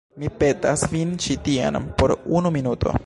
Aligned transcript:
Mi 0.21 0.29
petas 0.37 0.85
vin 0.95 1.11
ĉi 1.25 1.37
tien 1.49 1.79
por 2.01 2.15
unu 2.41 2.53
minuto. 2.57 2.97